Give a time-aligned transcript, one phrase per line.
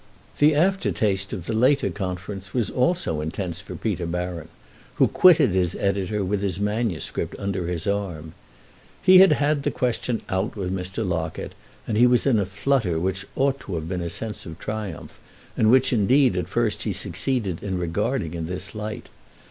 [0.39, 4.47] The aftertaste of the later conference was also intense for Peter Baron,
[4.95, 8.33] who quitted his editor with his manuscript under his arm.
[8.99, 11.07] He had had the question out with Mr.
[11.07, 11.53] Locket,
[11.85, 15.19] and he was in a flutter which ought to have been a sense of triumph
[15.55, 19.07] and which indeed at first he succeeded in regarding in this light.